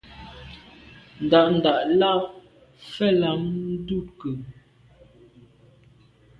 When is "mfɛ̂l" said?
2.87-3.13